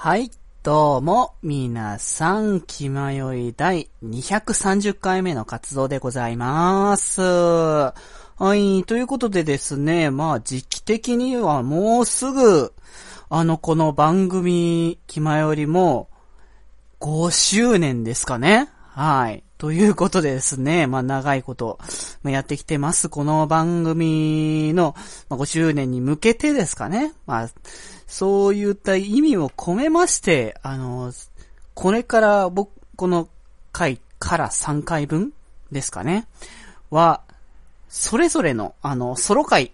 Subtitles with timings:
[0.00, 0.30] はい、
[0.62, 7.20] どうも、皆さん、気まよい第230回目の活動でございます。
[7.20, 7.92] は
[8.54, 12.72] い、ということでですね、まあ、時期的にはもうすぐ、
[13.28, 16.08] あの、この番組、気まよりも、
[17.00, 19.42] 5周年ですかねはい。
[19.58, 21.80] ということでですね、まあ長いこと
[22.22, 23.08] やってきてます。
[23.08, 24.94] この番組の
[25.28, 27.12] ま5周年に向けてですかね。
[27.26, 27.48] まあ、
[28.08, 31.12] そういった意味を込めまして、あの、
[31.74, 33.28] これから僕、この
[33.70, 35.32] 回から3回分
[35.70, 36.26] ですかね。
[36.90, 37.20] は、
[37.88, 39.72] それぞれの、あの、ソロ回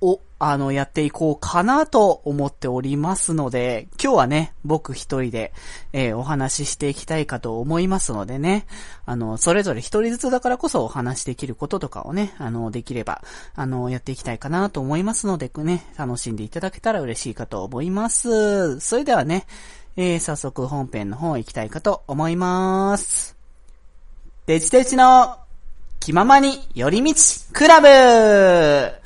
[0.00, 5.52] を、あの、やっていこうかなと思っておりますので、今日はね、僕一人で、
[5.94, 8.66] えーお話ししていきたいかと思いますのでね、
[9.06, 13.22] あの、それぞれ一人ずつだからこそお話しできることとかをね、あの、できれば、
[13.54, 18.78] あの、やっていきたいかなと思いますので、ね、楽しんでいただけたら嬉しいかと思います。
[18.80, 19.46] それではね、
[19.96, 23.36] えー早速本編の方行きたいかと思います。
[24.44, 25.38] デジデジの
[25.98, 27.14] 気ままに寄り道
[27.52, 29.05] クラブ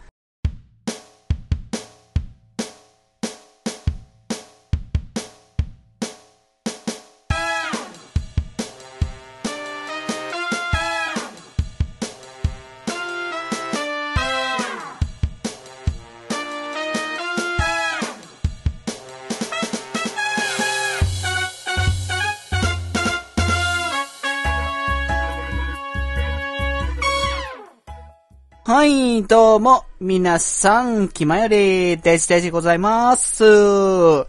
[28.80, 33.44] はい、どうも、皆さん、気まより、デジデジございます。
[33.44, 34.24] は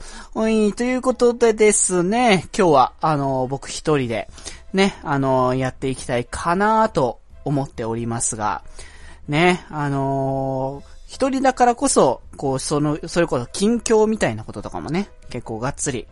[0.50, 4.28] い、ということでですね、今日は、あの、僕一人で、
[4.74, 8.62] ね、あの、やっていきたいかなと思っておりますが、
[9.30, 16.08] ね、あの一人だからこそ、こう、その、それこそ近況みたいなこととかもね、結構がっつり、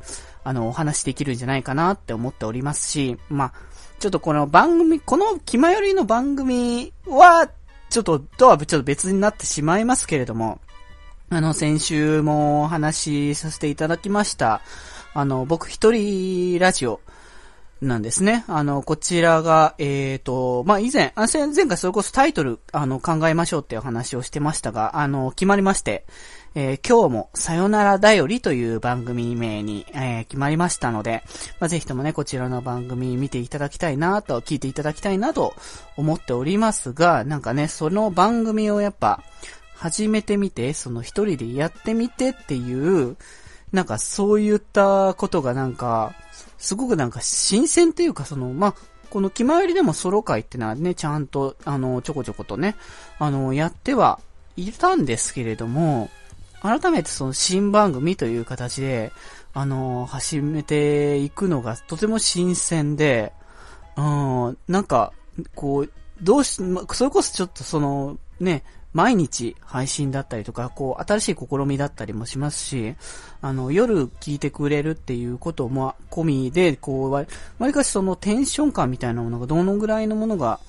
[0.46, 3.54] あの、お話できるんじゃないかなって思っておりますし、まあ、
[4.00, 7.50] ちょっとこの番組、この気まよりの番組は、
[7.90, 10.60] ちょっと、とはちょっと別になってしまいますけれども、
[11.30, 14.62] あの、先週もお話しさせていただきました、
[15.14, 17.02] あの、僕一人ラジオ
[17.82, 18.44] なんですね。
[18.48, 26.06] あの、こちらが、えっ、と、まあ、以前、前前回それこそタイトル、あの、考えましょうっていう話をしてましたが、あの、決まりまして、
[26.56, 31.24] えー今日もさよならだよりという番組名に、えー決まりましたので、
[31.60, 35.54] まあ、ぜひともね、こちらの番組見ていただきたいなと、聞いていただきたいなと
[35.98, 39.24] 思っておりますが、なんかね、その番組をやっぱ、
[39.76, 43.16] 始めてみて、その一人でやってみてっていう、
[43.72, 46.14] なんかそういったことがなんか、
[46.58, 48.76] すごくなんか新鮮っていうかその、まあ、
[49.10, 52.76] この気まよりでもソロ会ってのはね、ちゃんと、あの、ちょこちょことね、
[53.20, 54.20] あの、やっては
[54.58, 56.10] いたんですけれども、
[56.62, 59.12] 改めてその新番組という形で、
[59.54, 63.34] あの、始めていくのがとても新鮮で、
[63.98, 65.14] うん、なんか、
[65.56, 72.96] こう、どうし、まそれこそちょっとその、ね、毎日配信だったりとか、こう、新しい試みだったりもしますし、
[73.42, 77.26] あの、夜聞いてくれるっていうことも込みで、こう、わ
[77.60, 80.60] わりかしそのテンション感みたいなものがどのぐらいのものが、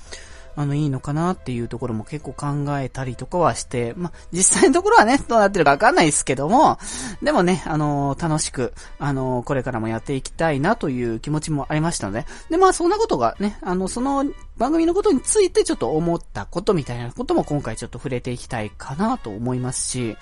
[0.57, 6.79] あの、いいのかなっていうところも結構考えたりとかはして、ま、実際のところはね、どうなってるかわかんないですけども、
[7.23, 14.25] でもね、あの楽しく、あのこれからもやっていきたいなという気持ちもありましたので、で、まあ、そんなことがね、あの、その
[14.59, 20.17] 番組のことについてちょっと思ったことみたいなことも今回ちょっと触れていきたいかなと思いますし、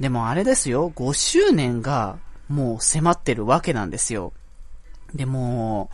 [0.00, 2.18] でもあれですよ、5周年が
[2.48, 4.32] もう迫ってるわけなんですよ。
[5.14, 5.90] でも、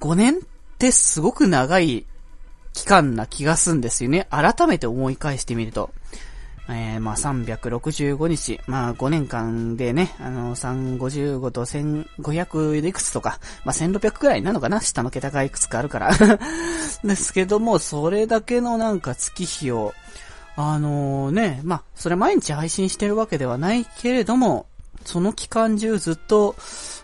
[0.00, 0.38] 5年っ
[0.78, 2.06] てすごく長い
[2.76, 4.28] 期間な気がすんですよね。
[4.30, 5.90] 改めて思い返してみると。
[6.68, 16.10] えー、まあ、365日、まあ、5年間でね、あの、355と1500いくつとか、まあ、1600くらいなのかな下の桁がいくつかあるから。
[17.02, 19.94] ですけども、それだけのなんか月日を、
[20.56, 24.66] あのね、まあ、それ毎日配信してるわけではないけれども、
[25.06, 26.56] その期間中ずっと、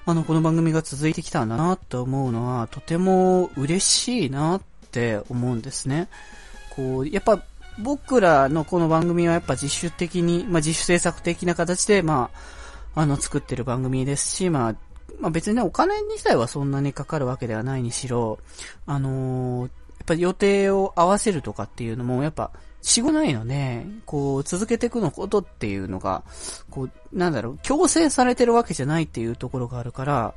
[0.04, 4.60] あの、この番組が続いてきたんだなと思うのは、とても嬉しいなっ
[4.92, 6.08] って思うんですね。
[6.70, 7.42] こう、やっぱ、
[7.78, 12.30] 僕らのこの番組はやっぱ自主的に、まあ、自主制作的な形で、ま
[12.94, 14.74] あ、あの、作ってる番組ですし、まあ、
[15.18, 18.38] まあ別にね、お金自体はそんなにかかるわけではないにしろ、
[18.86, 19.70] あのー
[20.02, 22.50] やっぱ予定を合わせるとかっていうのも、やっぱ、
[22.82, 26.24] しごないので、こう、続けていくのことっていうのが、
[26.70, 30.34] こう、なんだろう、強制されてるわけじゃないっていうところがあるから、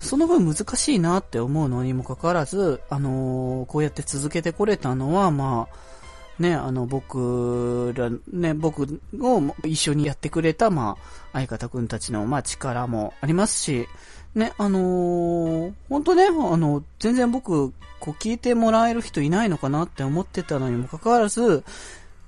[0.00, 13.88] その分難しいなって思うのにもかかわらず、あのーこうやって続けてこれたのは、まあ、ね、あの、僕ら、ね、僕を一緒にやってくれた、まあ、相方くんたちの、まあ、力もありますし、
[14.34, 21.64] ね、あのー、本当ね、あの、全然僕、こう聞いてもらえる人いないのかなって思ってたのにもかかわらず、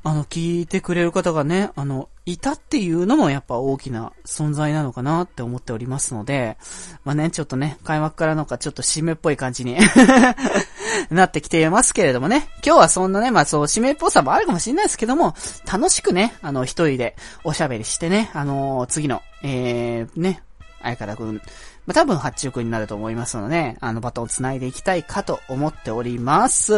[0.03, 6.57] あの、聞いてくれる方がね、あの、いたっていうのもやっぱ大きな存在なのかなって思っておりますので、
[7.05, 9.77] まあね、ちょっとね、開幕からなんかちょっと締めっぽい感じに
[11.11, 15.35] なってきていますけれどもね、今日はそんなね、まあそう、締めっぽさもあるかもしれないですけども、
[15.71, 20.43] 楽しくね、あの、一人でおしゃべりしてね、あのー、次の、えー、ね、
[20.83, 21.43] 相方くん、
[21.91, 26.73] まあ、多分発注になると思いますので、あのバトンを繋いでいきたいかと思っております。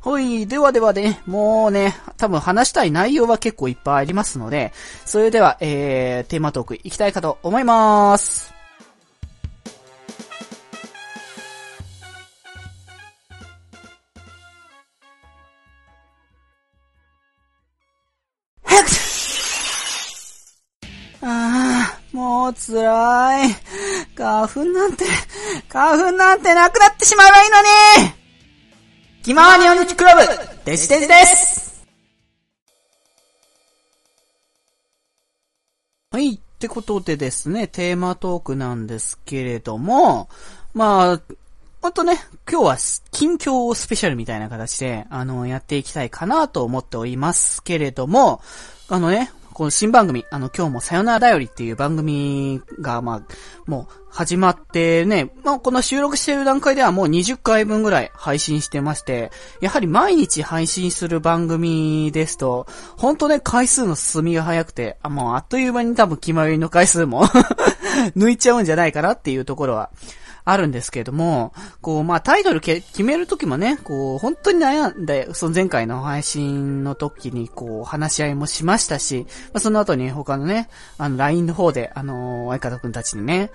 [0.00, 4.72] ほい、ではではね、もうね、多分話したい内容は結構いっぱいありますので、
[5.04, 8.53] それでは、えー、テーマトークいきたいかと思います。
[22.24, 23.54] もう辛い。
[24.16, 25.04] 花粉なんて、
[25.68, 27.60] 花粉なんてなくなってしまえばいいの
[28.08, 28.14] に。
[29.22, 30.22] 気まわにおぬちクラブ、
[30.64, 31.84] デジデジです。
[36.12, 40.30] はい、ってことでですね、テーマトークなんですけれども、
[40.72, 41.20] まあ、
[41.82, 42.18] ほんとね、
[42.50, 42.76] 今日は
[43.10, 48.40] 近況スペシャルみたいな形で、あの、やっていきたいかなと思っておりますけれども、
[48.88, 53.22] あのね、この新番組、あの、今日もさよならだよりっていう番組が、まあ、
[53.66, 59.30] もう始まってね、まあ、この収録している段階ではもう20回分ぐらい配信してまして、
[59.60, 62.66] やはり毎日配信する番組ですと、
[62.96, 67.24] ほんとね、回数の進みが早くて、あ、もうあっという間に多分決まりの回数も
[68.18, 69.90] 抜いちゃうんじゃないかなっていうところは
[70.46, 80.68] あるんですけれども、こう、まあ、タイトル決めるときもね、こう、本当に悩んで、その前回の配信の時に、こう、話し合いもしましたし、まあ、その後に他のね、
[80.98, 83.50] あの、LINE の方で、あのー、相方くんたちにね、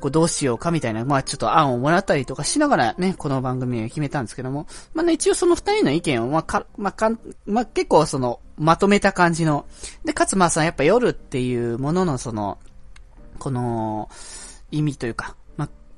[0.00, 9.64] こう、どうしようかみたいな、まあ、ちょっと案をもらったりとかしながらね、この番組を決めたんですけども、まあね、一応その二人の意見を、まあ、か、まあ、かん、まあ、結構その、まとめた感じの、
[10.04, 12.58] で、かつまあさ、やっぱ夜っていうもののその、
[13.38, 14.10] この、
[14.70, 15.36] 意味というか、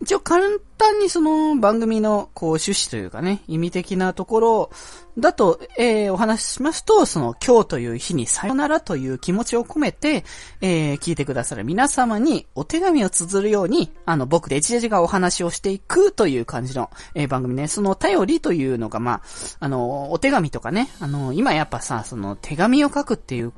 [0.06, 0.40] 一応簡
[0.78, 4.70] 単にその番組のこう趣旨というかね、意味的なところ
[5.18, 10.24] だと、えー、お話ししますと、その今日という日にさよならという気持ちを込めて、
[10.60, 17.66] えー、聞いてくださる皆様にお手紙を綴るように、あの、僕で一時がお話をしていくという感じの、えー、番組ね。
[17.66, 19.22] その頼りというのが、まあ、
[19.58, 23.52] あの、お手紙とかね、あの、今やっぱさ、その手紙を書くっていう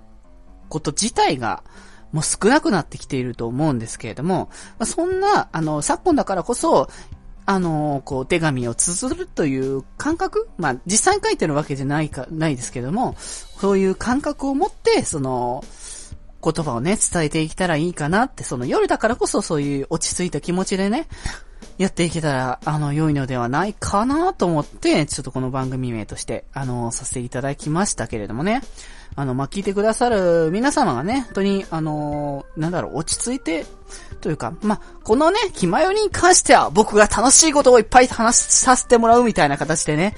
[0.70, 1.62] こと自体が、
[2.12, 6.88] もう少なくなってきていると思うんですけれども、まあ、そんな、あの、昨今だからこそ、
[7.46, 15.64] あの、こう、手紙を綴るという感覚まあ、実際に書いてるわけじゃないか、ないですけども、そういう感覚を持って、その、
[16.44, 21.08] 言葉をね、伝えていけたらいいかなって、その夜だからこそそういう落ち着いた気持ちでね、
[21.78, 28.62] やっていけたら、あの、良いのではないかなと思って、ちょっとこの番組名として、あの、させていただきましたけれどもね。
[29.19, 33.67] あの、まあ、聞いてくださる皆様がね、本当に、あのー、なんだろう、落ち着いて、
[34.20, 40.15] というか、まあ、このね、気まよりに関しては、僕が楽しいことをいっぱい話させてもらうみたいな形でね、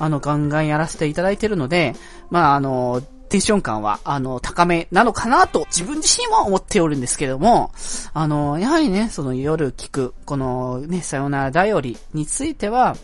[0.00, 1.94] あの、ガンガンやらせていただいてるので、
[2.28, 7.70] まあ、あのー、テンション感は、あの、高めなのかなと、自分自身は思っておるんですけども、
[8.12, 12.96] あの、やはりね、その夜聞く、このね、さよならだよりについては、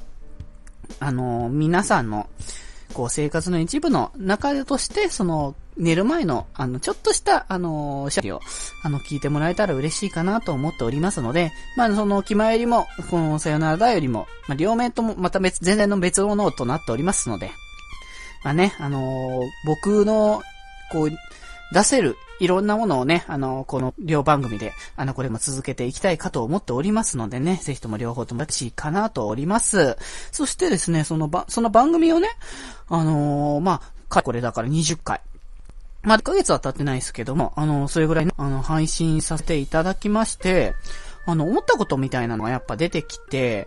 [0.99, 2.27] あの、皆さんの、
[2.97, 8.41] こう、生活の一部の中でとして、その、寝る前の、あの、ちょっとした、あの、シャリを、
[8.83, 17.51] あの、聞いてもらえたら嬉しいかなと思っておりますので、まあ、その、気前よりも、この、さよならだよりも、まあ、両面とも、また別、全然の別物となっておりますので、
[18.45, 20.41] まあね、あのー、僕の、
[20.91, 21.11] こう、
[21.75, 29.97] 出せるいろんなものをね、あの、この両番組で、あの、これも続けていきたいかと思っておりますのでね、ぜひとも両方ともしいかなとおります。
[30.33, 32.29] そしてですね、そのば、その番組をね、
[32.89, 35.21] あのー、まあ、これだから20回。
[36.03, 40.75] まあ、1ヶ月は経ってないですけども、あの、それぐらい、ね、あの、配信させていただきまして、
[41.27, 43.67] あの、思ったことみたいなのがやっぱ出てきて、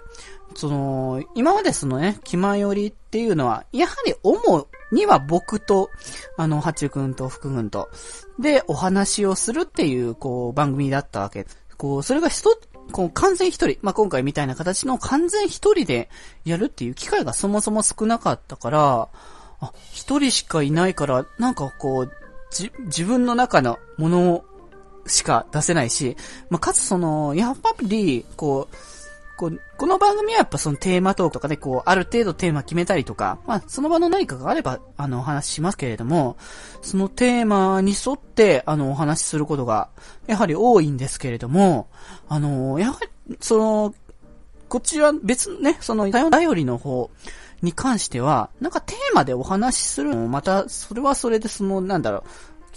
[0.60, 5.90] その、今までそのね、気まよりっていうのは、やはり主には僕と、
[6.36, 7.90] あの、八中くんと福君と、
[8.40, 11.48] で、お話をするっていう、こう、番組だったわけ。
[11.78, 12.58] こう、それが一
[12.92, 16.10] こう、完全一人、まあ、今回みたいな形の完全一人で
[16.44, 19.08] やるっていう機会がそもそも少なかったから、
[19.62, 22.12] あ、一人しかいないから、なんかこう、
[22.52, 24.44] じ、自分の中のもの
[25.06, 26.18] しか出せないし、
[26.50, 28.76] まあ、かつその、やっぱり、こう、
[29.40, 36.36] こう、この番組はやっぱそのテーマトークとかで、こう、ある程度テーマ決めたりとか、まあ、その場の何かがあれば、あの、お話ししますけれども、
[36.82, 39.88] そのテーマに沿って、あの、お話しすることが、
[40.28, 41.88] やはり多いんですけれども、
[42.28, 43.96] あの、やはり、その、
[44.68, 47.10] こちら別ね、その、頼りの方
[47.62, 52.24] に関しては、なんかテーマでお話しするのも、また、それはそれでその、なんだろう、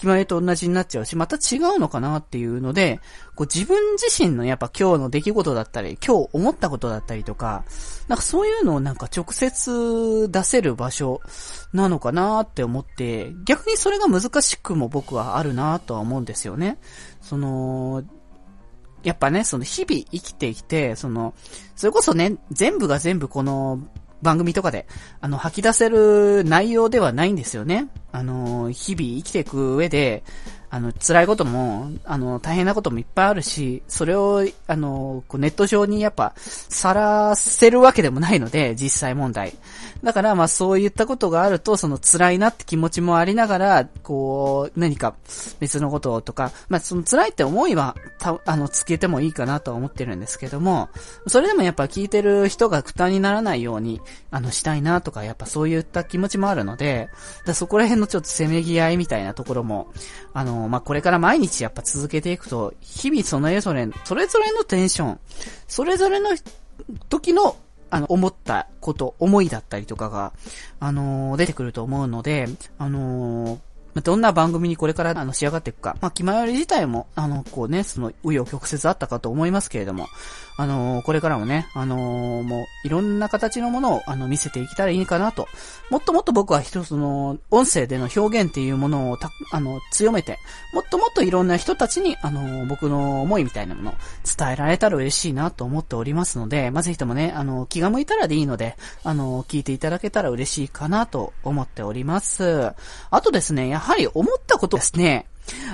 [0.02, 2.98] 決まりと同じになっちゃうし、また違うのかなっていうので、
[3.36, 7.64] こう自分自身のやっぱ今日の出来事だったり、今日思ったことだったりとか、
[8.08, 11.20] なんかそういうのをなんか直接出せる場所
[11.72, 16.78] なのかなって思って、逆にそれが難しくも僕はあるなとは思うんですよね。
[17.20, 18.02] その、
[19.04, 21.34] やっぱね、その日々生きてきて、その、
[21.76, 23.80] それこそね、全部が全部この
[24.22, 24.86] 番組とかで、
[25.20, 27.88] あの、吐き出せる内容ではないんですよね。
[28.12, 30.22] あの、日々生きていく上で、
[30.74, 39.52] あの、辛いことも、あの、大変なこともいっぱいあるし、それを、あの、こうネット上にやっぱ、さらせるわけでもないので、実際問題。
[40.02, 45.14] だから、まあそういったことがあると、その辛いなって気持ちもありながら、こう、何か
[45.60, 50.88] 別のこととか、まあその辛いって思いは、た、あの、つけてもいいかなとは思ってるんですけども、
[51.26, 54.00] それでもやっぱ聞いてる人が負担にならないように、
[54.30, 57.10] あの、したいなとか、やっぱそういった気持ちもあるので、
[57.44, 59.92] だそこら辺のちょっとせめぎ合いみたいなところも、
[60.32, 65.20] あの、まあこれから毎日やっぱ続けていくと、日々それぞれ、それぞれのテンション、
[65.68, 66.30] それぞれの
[67.08, 67.56] 時の
[67.90, 70.32] あの、思ったこと、思いだったりとかが、
[70.80, 73.58] あのー、出てくると思うので、あのー
[74.00, 75.98] どんな番組にこれからあの仕上がっていくか。
[76.00, 80.06] まあ、気まより自体も、あの、こうね、その、紆余曲折あったかと思いますけれども、
[80.56, 85.48] あのー、これからもね、あのー、もう、いろんな形のものを、あの、見せていけたらいいかなと。
[85.90, 90.38] もっともっと僕は一つの、音声での表現っていうものをた、あの、強めて、
[90.72, 93.94] もっともっといろんな人たちに、あの、僕の思いみたいなものを
[94.24, 102.72] 伝えられたら嬉しいなと思っておりますので、まあ、ぜひともね、あの、気が向いたらでいいので、あの、聞いていただけたら嬉しいかなと思っております。
[103.10, 105.26] あとですね、やはり思ったことですね、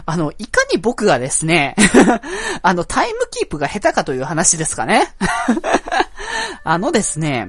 [0.06, 1.75] あの、いかに僕がですね
[2.62, 5.14] あの、タイムキープが下手かという話ですかね。
[6.64, 7.48] あのですね、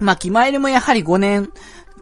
[0.00, 1.50] まあ、気前でもやはり5年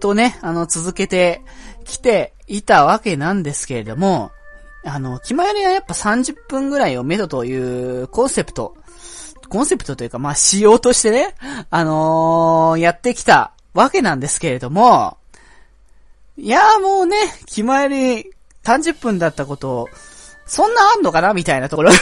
[0.01, 1.43] とね、あの、続けて
[1.85, 4.31] きていたわけなんですけれども、
[4.85, 8.77] あの、気前ではやっぱ30分ぐらいをめどというコンセプト、
[9.49, 11.35] コンセプトというか、まあ、仕様としてね、
[11.71, 15.19] あのー、やってきたわけなんですけれども、
[16.37, 18.33] いやーもうね、気前り
[18.65, 19.89] 30分だったことを、
[20.47, 21.35] そんなあんのかな？
[21.35, 21.91] みたいなところ。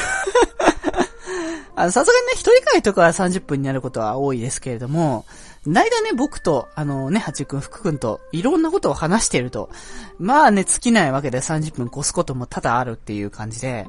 [1.77, 5.25] あの、さすがにね、一人会とかは30分になることは多いですけれども、
[5.67, 9.71] 大体ね、僕と、あのね、八くん、福くんと、いろんなことを話してると、
[10.19, 13.87] まあね、尽きないわけで30分越すことも多々あるっていう感じで、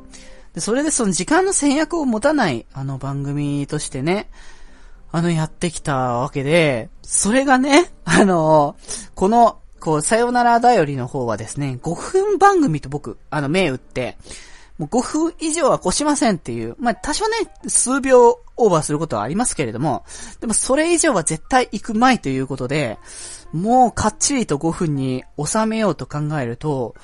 [0.54, 4.30] で、それでその時間の制約を持たない、あの番組としてね、
[5.12, 8.76] あの、やってきたわけで、それがね、あの、
[9.16, 14.18] このこう、さよならだよりの方はですね、5分番組と僕、あの、目打って、
[14.78, 17.36] もう5分以上は越しませんっていう、まあ、多少ね、
[17.68, 20.06] 数秒オーバーすることはありますけれども、
[20.40, 22.98] でもそれ以上は絶対行くまいということで、
[23.52, 26.96] もうかっちりと5分に収めようと考えると、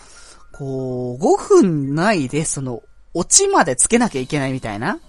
[0.54, 2.82] こう、5分ないで、その、
[3.14, 5.00] オチまでつけなきゃいけないみたいな。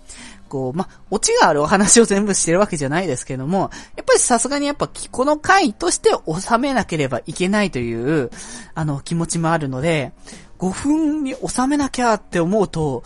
[0.49, 8.31] こう、ま、オチがあるお話を全部してるわけじゃないですけども、やっぱりさすがにやっぱこの回として収めなければいけないという、
[8.75, 10.12] あの、気持ちもあるので、
[10.59, 13.05] 5分に収めなきゃって思うと、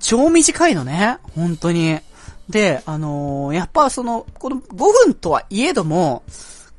[0.00, 2.00] 超短いのね、本当に。
[2.48, 6.22] で、あのー、やっぱその、この5分とはいえども、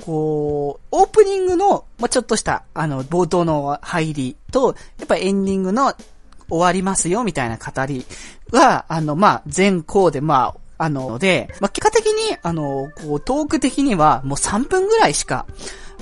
[0.03, 5.93] こう、オープニングの、まちょっとした、あの、冒頭の入りと、やっぱエンディングの
[6.49, 8.05] 終わりますよ、みたいな語り
[8.51, 15.45] は、あの、まあ、全校で、まあ、あの、で、まあ、結果的に、あの、こう、トーク的には、もう3分ぐらいしか、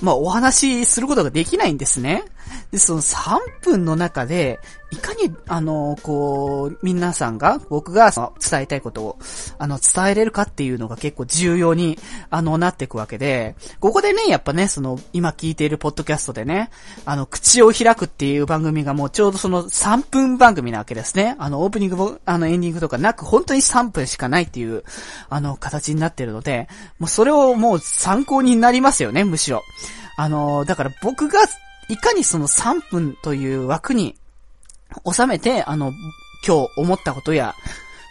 [0.02, 2.24] まあ、お話しすることができないんですね。
[2.72, 4.60] で、その3分の中で、
[4.94, 9.20] いかに、あの、こう、皆さんが、僕が伝えたいことを、
[9.58, 11.98] あの、伝えれるかっていうのが結構重要に、
[12.30, 16.70] あの、なっていくわけで、ここでね、やっぱね、その、今聞いているポッドキャストでね、
[17.06, 21.36] あの、口を開くっていう番組がもうちょうどその3分番組なわけですね。
[21.40, 24.84] あの、オープニングも、あの、エンディングとかなく、本当に3分しかないっていう、
[25.30, 26.68] あの、形になってるので、
[27.00, 29.64] もうそれをもう参考になりますよね、むしろ。
[30.16, 31.40] あの、だから僕が、
[31.90, 34.16] いかにその3分という枠に
[35.12, 35.92] 収めて、あの、
[36.46, 37.56] 今日思ったことや、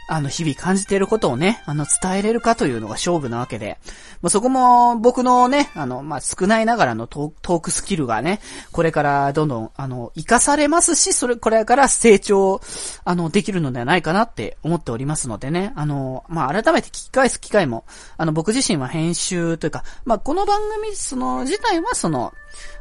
[0.09, 3.79] あの、日々感じていることをね、あの、伝えれるかというのが勝負なわけで、
[4.21, 8.41] まあ、そこも僕のね、あの、まあ、少ないながらのトークスキルがね、
[8.73, 12.61] これからどんどん、あの、活かされますし、それ、これから成長、
[13.05, 17.85] あの、できるのではないかなって思っておりますのでね、あの、まあ、改めて聞き返す機会も、
[18.17, 22.35] あの、僕自身は編集というか、まあ、この番組、その、自体はその、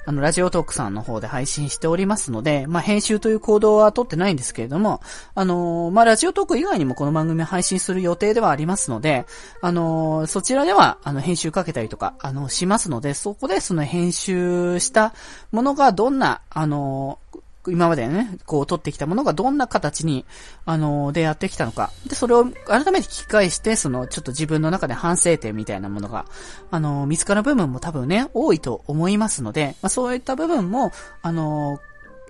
[0.06, 5.02] あの、ラジオトークさんの方で配信しておりますので、まあ、編集という行動は取ってないんですけれども、
[5.36, 9.26] あのー、まあ、ラジオトーク以外にもこの番組を配信する予定ではありますので、
[9.62, 15.14] あのー、そちらでは、あの、編集かけたりとか、あの、しますので、そこでその編集した
[15.52, 20.26] ものがどんな、あのー今までね、こう取ってきたものがどんな形に、
[20.66, 21.92] あのでやってきたのか。
[22.08, 26.26] で、それを改めて聞き返して、その、ちょっと自分の中で反省点みたいなものが、
[26.72, 30.92] あの見つかる部分も多分ね、多いと思いますので、まあ、そういった部分も、
[31.22, 31.80] あの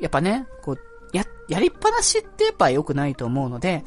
[0.02, 0.80] やっぱね、こう、
[1.14, 3.84] や、やりっぱなしってやっぱ良くないと思うので、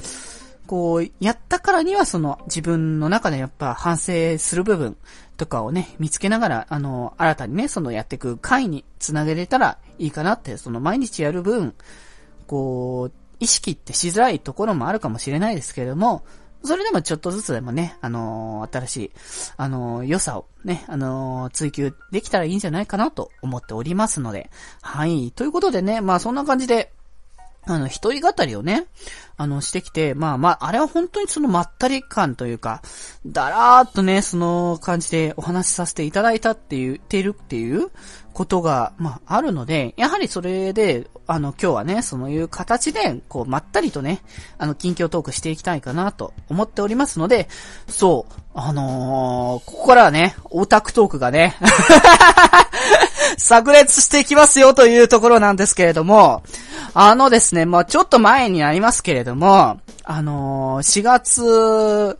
[0.66, 4.96] こう、やったからにはその自分の中でやっぱ反省する部分
[5.36, 11.74] とかをね、見つけながら、あの、新たにね、そのやっていく回につなげれたらいいかなって、その毎日やる分、
[12.46, 16.24] こう、意識ってしづらいところもあるかもしれないですけれども、
[16.64, 19.10] それでもちょっとずつでもね、あのー、新しい、
[19.58, 25.30] あのー、良さをね、あのー、追求できたらいいんじゃないかなと思っておりますので、はい。
[25.32, 26.93] ということでね、まあそんな感じで、
[27.66, 28.86] あの、一人語りをね、
[29.36, 32.82] あの、してきて、まあまあ、あれは本当にそのまったり感というか、
[33.26, 37.90] だらーっとね、その感じでお話しさせていただいたって言ってるっていう
[38.32, 44.20] ことが、まあ、あるので、やはりそれで、あの、今日はね、そういう形で、こう、まったりとね、
[44.58, 47.48] あの、近況トークしていきたいかなと思っておりますので、
[47.88, 51.56] そう、あのー、ここからはね、オタクトークがね、
[53.38, 56.42] 炸裂していきますよというところなんですけれども、
[56.94, 62.18] あのですね、まあちょっと前になりますけれども、あのー、4月、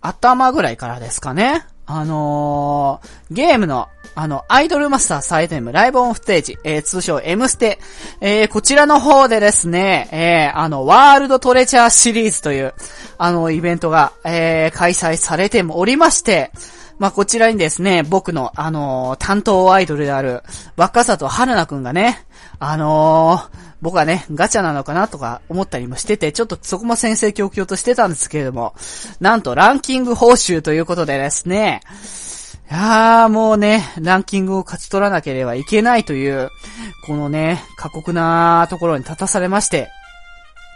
[0.00, 1.64] 頭ぐらいからですかね。
[1.86, 7.78] あのー、ゲームの、あの、アイドルマスターサイド M ライブオンステージ、えー、通称 M ステ、
[8.20, 12.74] えー、こちらの方でですね、えー、あの、ワールドトレジャーシリーズという、
[13.18, 16.50] あの、イベントが、えー、開催されておりまして、
[16.98, 20.42] まあ、こちらにですね、僕の、あのー、担当アイドルである、
[20.76, 22.24] 若里春菜くんがね、
[22.58, 28.74] あのー、僕はね、ガチャなのかなとか思ったりもしてて、ちょっとそこも先生教教としてたんですけれども、
[29.20, 31.80] なんとランキング報酬ということでですね、
[32.70, 36.50] いやーもうね、ランキングを勝ち取らなければいけないという、
[37.06, 39.88] このね、過酷なところに立たされまして、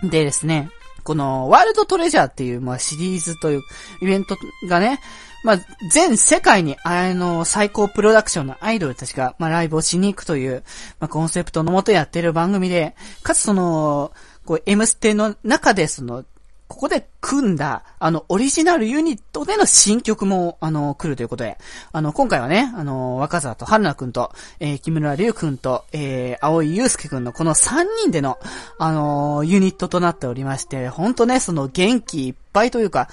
[0.02, 0.70] でですね、
[1.04, 3.62] このワールドトレジャーっていう、まあ、シリーズという
[4.00, 4.36] イベント
[4.68, 5.00] がね、
[5.44, 5.58] まあ、
[5.90, 10.64] 全世界に、あの、最高プロダクションのアイドルたちが、まあ、ライブをしに行くという、
[10.98, 14.12] まあ、コンセプトのもとやってる番組で、かつその、
[14.46, 16.24] こう、M ステの中でその、
[16.66, 21.58] ここで組んだ、あの、オリジナルユニットでの新曲も、あの、来るということで、
[21.92, 28.38] あの、今回はね、あの、若沢と春菜くんと、えー、木村隆くんと、えー、青井祐介くんのこの3人での、
[28.78, 33.08] あの、ユニットとなっておりまして、ほんとね、その元気いっぱいというか、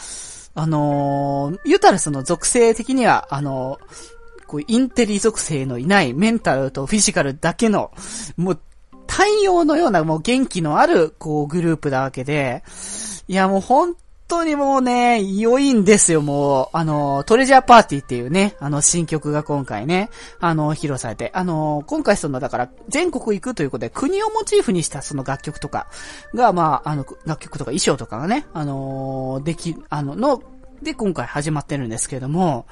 [0.54, 7.92] あのー、言うたらその属性的には、あのー、こう、インテリ属性のいないメンタルとフィジカルだけの、
[8.38, 8.60] もう、
[9.08, 12.64] 太陽のようなもう元気のある、こう、グループなわけで、
[13.28, 13.96] いやもう本
[14.32, 16.78] 当にもうね、良いんですよ、もう。
[16.78, 25.88] あの、トレジャーパーティーっていうね、あの、新曲が今回ね、あの、披露されて、あの、今回その、だから、全国行くということで、国をモチーフにしたその楽曲とか
[26.34, 30.41] が、まあ、あの、楽曲とか衣装とかがね、あの、でき、あの、の、
[30.82, 32.65] で、今回始まってるんですけれども、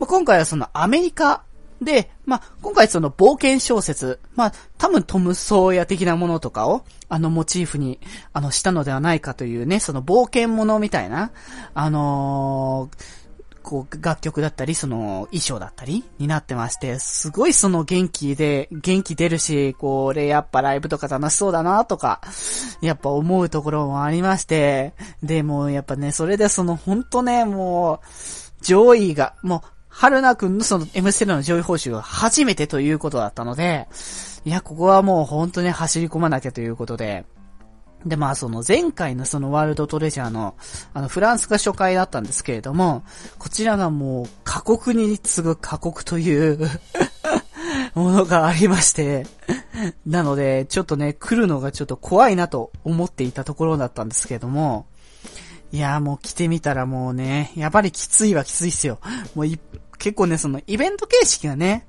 [0.00, 1.44] 今回はそのアメリカ
[1.84, 8.00] で、まあ、今回その冒険小説、まあ、多分トム・ソーヤ的なものとかを、あの、モチーフに、
[8.32, 11.30] あの、したのではないかというね、その冒険ものみたいな、
[11.74, 13.24] あのー、
[13.64, 22.20] こう、楽曲だったり、その、衣装だったりになってまして、すごいその元気で、元気出るし、これやっぱライブとか楽しそうだなとか、
[22.82, 24.92] やっぱ思うところもありまして、
[25.22, 33.86] で、もやっぱね、それでその、ほんとね、もう、上位が、もう、春菜くんのその M ステの上位報酬が初めてということだったので、
[34.44, 37.24] いや、ここはもう本当に走り込まなきゃということで、
[38.04, 40.56] で、まあその前回のそのワールドトレジャーの、
[40.94, 43.04] あのフランスが初回だったんですけれども、
[43.38, 46.68] こちらがもう過酷に次ぐ過酷という
[47.94, 49.26] ものがありまして
[50.06, 54.86] なので、ちょっとね、来るのがちょっと怖いなと思っていたところだったんですけれども、
[55.74, 59.00] いやもう来てみたらもうね、やっぱりきついはきついっすよ。
[59.34, 59.46] もう
[59.98, 61.86] 結構ね、そのイベント形式がね、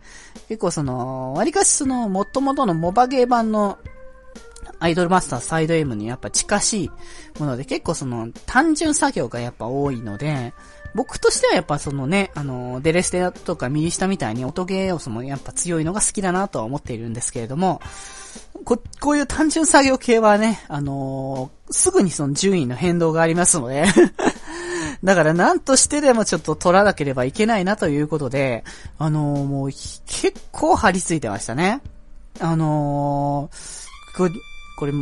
[0.47, 3.77] 結構その、割かしその、もともとのモバゲー版の
[4.79, 6.91] アイドルマスターサイド M にやっぱ近しい
[7.39, 10.53] もので、結構その単純作業がやっぱ多いので、
[10.93, 17.81] 僕としてはやっぱそのね、あの、デレステとか右下みたいに音ゲー要素もやっぱ強いのが好きだなとは思っているんですけれども、
[18.63, 23.85] こ、こういう単純作業系はね、あのー、すぐにその順位の変動がありますので
[25.03, 28.63] だから何としてでもちょっと取らなければいけないなということで、
[28.97, 31.81] あのー、もう結構張り付いてましたね。
[32.39, 34.31] あのー、これ、
[34.77, 34.93] これ、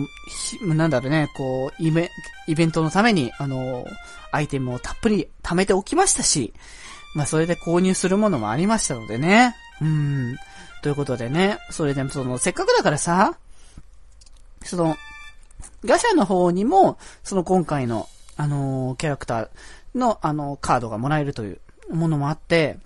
[0.75, 2.09] なんだろうね、こう、イベ、
[2.47, 3.85] イベントのために、あの
[4.31, 6.53] アイテムをたっぷり貯めておきましたし、
[7.15, 9.55] まあ、それで購入するものもありましたのでね。
[9.81, 10.35] うん。
[10.81, 13.37] ということでね、それでもその、せっかくだからさ、
[14.63, 14.95] その、
[15.85, 19.49] ガシャの方にも、その今回の、あのー、キャラクター
[19.95, 21.59] の、あの、カードがもらえるという
[21.91, 22.77] ものもあって、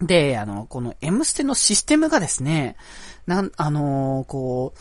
[0.00, 2.76] で、あの、この M ステのシステムがですね、
[3.26, 4.78] なん、あの、こう、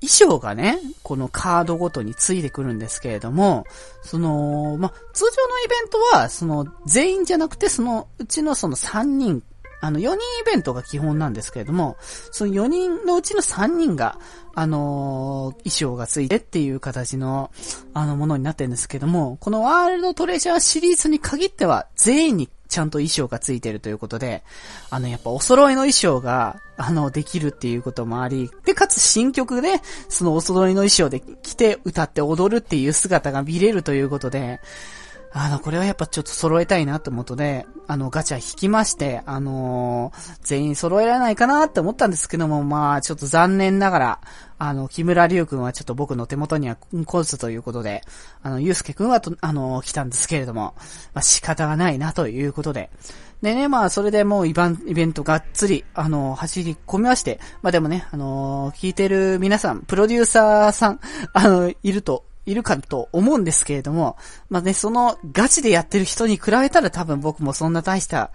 [0.00, 3.64] 衣装がね、このカードごとについてくるんですけれども、
[4.02, 9.42] その、ま、通常のイベントは、その、全員じゃなくて、その、うちのその3人、
[9.84, 10.16] あの、4人イ
[10.46, 11.98] ベントが基本なんですけれども、
[12.32, 14.18] その4人のうちの3人が、
[14.54, 17.50] あのー、衣装がついてっていう形の、
[17.92, 24.42] あの、ものになってるんですけども、このワールドトレジャーシリーズに限っては、全員にちゃんと衣装がついてるということで、
[24.88, 34.60] あの、やっぱお揃いの衣装が、あの、できるっていうこともあり、で、かつ新曲で、そのお揃いの衣装で着て歌って踊るっていう姿が見れるということで、
[35.36, 44.20] あの、これはやっぱちょっと揃えたいなってことで、あの、ガチャ引きまして、あのー、全員揃えられないかなって思ったんですけども、まあ、ちょっと残念ながら、
[44.58, 48.02] あの、木村隆くんはちょっと僕の手元には来ずということで、
[48.44, 50.74] あの、ゆうすけくんはと、あの、来たんですけれども、
[51.14, 52.90] まあ仕方がないなということで。
[53.42, 61.00] でね、まあ、それでもうイバン、イベントがっつり、あの、走り込みまして、まあでもね、あの聞いてる皆さん、プロデューサーさん、
[61.32, 64.16] あの、いるといるかと思うんですけれども、
[64.50, 68.30] まあね、そのガチでやってる人に比べたら多分僕もそんな大した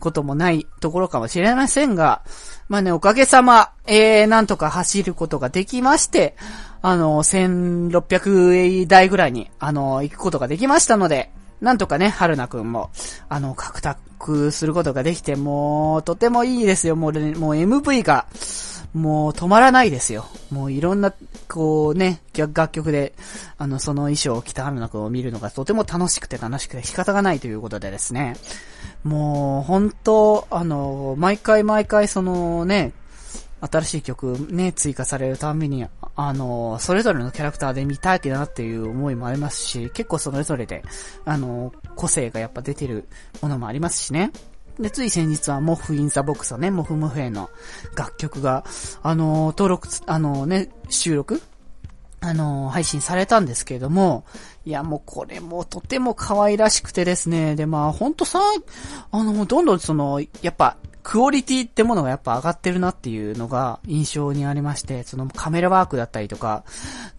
[0.00, 2.22] こともないところかもしれませんが、
[2.68, 6.36] まあね、おかげさま、えー、なんとか走ることができまして、
[6.82, 12.90] あの、1600台ぐらいに、あの、行くことができましたので、なんとかね、春菜くんも、
[13.30, 16.94] あの、獲得することができて、もう、とてもいいですよ。
[16.94, 18.26] もう、もう MV が、
[18.92, 20.26] もう止まらないですよ。
[20.54, 21.12] もういろんな、
[21.48, 23.12] こうね、楽曲で、
[23.58, 28.36] あの、その衣装を着た春菜くんを見るのがとても楽しくて楽しくて仕方がないということでですね。
[29.02, 32.92] もう、本当あの、毎回毎回そのね、
[33.60, 40.84] 新しい曲ね、追加されるたびに、あの、それぞれのキャラクターで見たいなっていう思いもありますし、結構それぞれで、
[41.24, 43.08] あの、個性がやっぱ出てる
[43.42, 44.30] ものもありますしね。
[44.78, 47.50] で、つい先日はモフインザボックスのね、モフモフへの
[47.96, 48.64] 楽曲が、
[49.02, 51.42] あの登録、あのね、収録
[52.20, 54.24] あの配信されたんですけれども、
[54.64, 58.40] いや、もうこれもとても可愛らしくてですね、で、まあ、ほんとさ、
[59.10, 66.64] あの、どんどんその、やっぱ、クオリティってものがやっぱ上がってるなっていうのが印象にありまして、そのカメラワークだったりとか、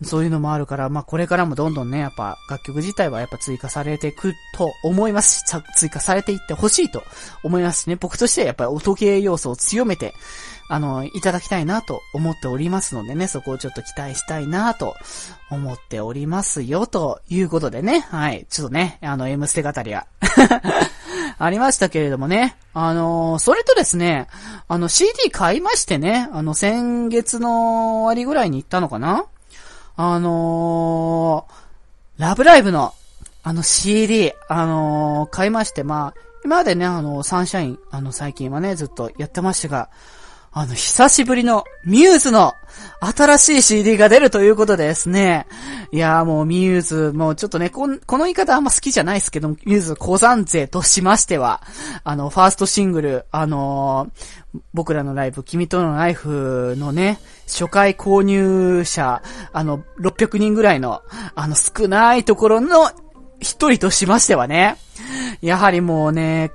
[0.03, 5.43] そういうのもあるから、まあこれからもどんどんね、やっぱ楽曲自体はやっぱ追加されていくと思いますし、
[5.75, 7.03] 追加されていってほしいと
[7.43, 10.15] 思いますしね、僕としてはやっぱり音系要素を強めて、
[10.67, 14.95] あの、いただきたいなと思っておりますのでね、そこをちょっと期待したいなと
[15.51, 20.07] 思っておりますよ、ということでね、はい、ちょっとね、あの、M ステ語りは。
[21.37, 22.55] ありましたけれどもね。
[22.73, 24.27] あの、それとですね、
[24.67, 29.25] あの CD 買いましてね、あの先月の終わりぐらいに行ったのかな
[29.97, 32.93] あのー、ラブライブの、
[33.43, 39.89] あの CD、あのー、買いまして、まあ、今までね、あの、サンシャイン、あの、最近はね、ずっとやってましたが、
[40.57, 42.53] あの、久しぶりのミューズの
[43.01, 45.47] 新しい CD が出るということでですね。
[45.91, 51.61] いやーもうミューズ、もうちょっとね、ここの言い方あんま好きじゃないですけど、ミューズ小山勢としましては、
[52.05, 61.01] あの、ファーストシングル、あのー、僕らのライブ、君とのライフのね、初回購入者、あの、600人ぐらいの、
[61.35, 62.91] あの、少ないところの
[63.41, 64.77] 一人としましてはね、
[65.41, 66.53] やはりもうね、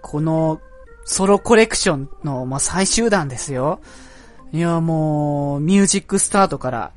[0.00, 0.60] この
[1.06, 3.80] ソロコレクションの、まあ、最終弾ですよ。
[4.52, 6.92] いや、もう、ミュージックスタートから、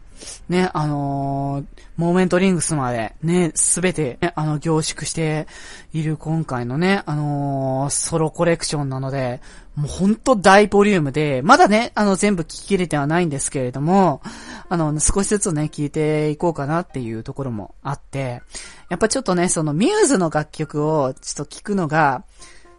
[0.49, 5.47] ね、あのー、モーメントリングスまで、ね、すべて、ね、あの、凝縮して
[5.93, 9.41] いる今回のね、あのー、ソロコレクションなので、
[9.75, 14.21] もうほんと大ボリュームで、まだね、あの、全部聞き切れてはないんですけれども、
[14.69, 18.41] あの、少しずつね、聞いていこうかなっていうところもあって、
[18.89, 22.23] やっぱちょっとね、そのミューズの楽曲をちょっと聞くのが、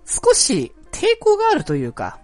[0.07, 2.19] 少し抵抗があるというか、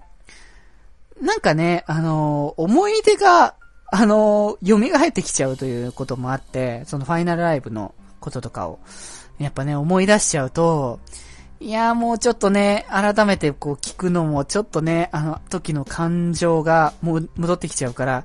[1.20, 3.54] なんかね、あの、思い出が
[3.88, 8.80] あのー、蘇ってきちゃうということもあって、そのファイナルライブのこととかを、
[9.38, 10.98] やっぱね、思い出しちゃうと、
[11.58, 18.24] いやもうちょっとね、改めてこう聞くのもちょっとね、あの時の感情がもう戻ってきちゃうから、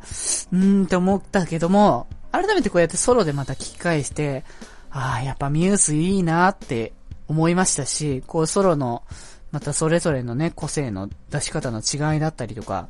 [0.51, 4.43] うーんって思ったけども、改めてこうやってソロでまた聞き返して、
[4.89, 6.91] ああ、やっぱミューズいいなって
[7.27, 9.03] 思いましたし、こうソロの、
[9.51, 12.87] またそれぞれのね、個性の出し方の違いだったりとか、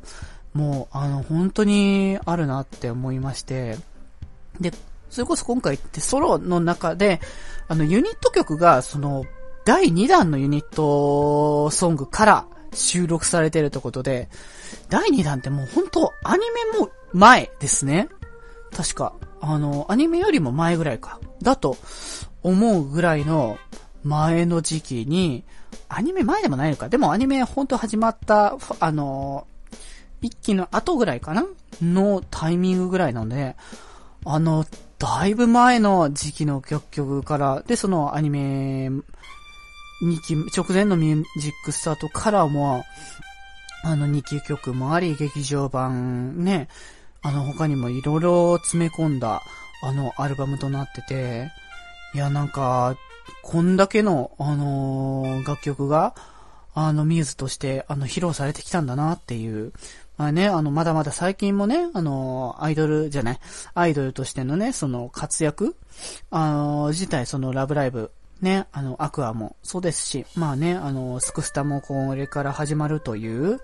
[0.54, 3.76] もう、あの、本当にあるなって思いまして、
[4.60, 4.72] で、
[5.10, 7.20] それこそ今回ってソロの中で、
[7.68, 9.24] あの、ユニット曲が、その、
[9.64, 14.28] 第2弾のユニットソングから収録されてるってことで、
[14.88, 18.08] 第2弾ってもう本当アニメも前ですね。
[18.74, 19.14] 確か。
[19.40, 21.20] あの、アニメよりも前ぐらいか。
[21.42, 21.76] だと
[22.42, 23.58] 思うぐらいの
[24.02, 25.44] 前の時期に、
[25.94, 26.88] アニメ前でもないのか。
[26.88, 29.46] でもアニメ本当始まった、あの、
[30.20, 31.44] 一期の後ぐらいかな？
[31.82, 33.56] のタイミングぐらいなので、
[34.24, 34.64] あの、
[34.98, 39.02] だいぶ前の時期の曲曲から、で、そのアニメ、2
[40.20, 42.84] 期、直前のミュージックスタートからも、
[43.84, 46.68] あの2期曲もあり、劇場版ね、
[47.20, 49.42] あの他にも色々詰め込んだ、
[49.82, 51.50] あのアルバムとなってて、
[52.14, 52.96] いや、なんか、
[53.42, 56.14] こんだけの、あのー、楽曲が、
[56.74, 59.72] あの、ミューズとして、あの、披露されてきたんだなっていう、
[60.16, 63.40] まあね、あの、まだまだ最近もね、あの、アイドルじゃない、
[63.74, 65.76] アイドルとしてのね、その活躍、
[66.30, 73.60] あの、自体そのラブライブ、ね、あの、アクアもそうですし、まあね、あの、スクスタもこれから始まるという、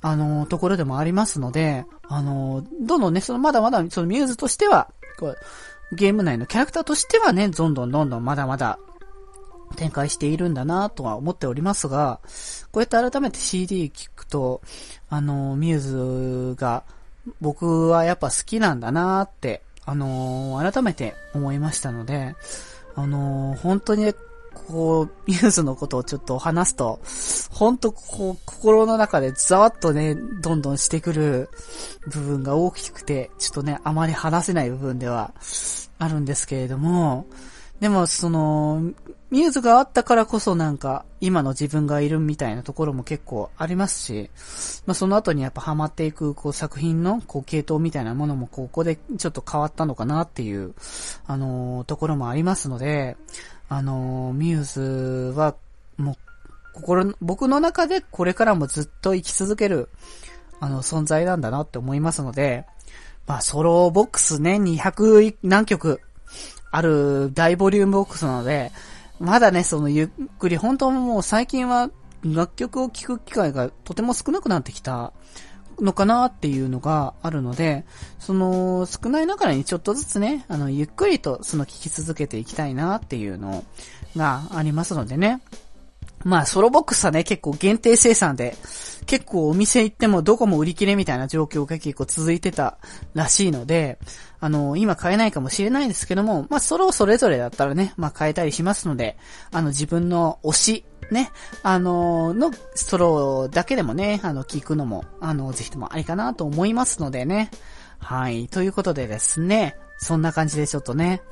[0.00, 5.38] あの、ところでもありますので、あの、どんどんね、そのまだまだ、そのミューズとしては、こう、
[5.94, 8.78] ゲーム内のキャラクターとしてはね、どんどんどんどんまだまだ
[9.72, 12.20] 展開しているんだなとは思っておりますが、
[12.70, 14.62] こうやって改めて CD 聞くと、
[15.08, 16.84] あの、ミューズが
[17.40, 22.34] 僕はやっぱ好きなんだなって、あの、改めて思いましたので、
[22.94, 24.12] あの、本当に
[24.54, 27.00] こう、ミューズのことをちょっと話すと、
[27.50, 31.50] ほんとこう、心の中でざわっとね、どんどんしてくる
[32.08, 35.32] 部分が大きくて、ちょっとね、あまり話せない部分では
[35.98, 37.26] あるんですけれども、
[37.80, 38.92] でも、その、
[39.32, 44.30] ミューズがあったからこそなんか、今の自分がいるみたいなところも結構ありますし、
[44.84, 50.74] まあ、その後にやっぱハマっていく、こう、作品の、こう、系統みたいなものも、ここでちょっと変わったのかなっていう、
[51.26, 53.16] あのー、ところもありますので、
[53.70, 55.54] あのー、ミューズは、
[55.96, 56.14] もう、
[56.74, 59.88] 心、僕の中でこれからもずっと生き続ける、
[60.60, 62.66] あの、存在なんだなって思いますので、
[63.26, 66.02] まあ、ソロボックスね、200何曲
[66.70, 68.72] ある大ボリュームボックスなので、
[69.22, 70.08] まだね、そのゆっ
[70.40, 71.90] くり、本当もう最近は
[72.24, 75.12] 楽曲を聴く機会がとても少なくなってきた
[75.78, 77.84] のかなっていうのがあるので、
[78.18, 83.64] その少ないながらにちょっとずつね、あの、ゆっくりとその聴き続けていきたいなっていうの
[84.16, 85.40] がありますのでね。
[86.24, 88.56] まあ、ソロボックスはね、結構限定生産で、
[89.06, 92.78] 結構お店行ってもどこも売り切れみたいな状況が結構続いてた
[93.14, 93.98] らしいので、
[94.40, 99.16] あの、今買えないかもしれないんですけども、まあ、ソロそれぞれだったらね、まあ、買えたりしますので、
[99.52, 101.30] あの、自分の推し、ね、
[101.62, 107.50] あの、の、ソロだけでもね、あの、聞くのも、あの、ぜひともありかなと思いますのでね。
[107.98, 108.48] はい。
[108.48, 111.22] ということでですね、そんな感じでちょっとね、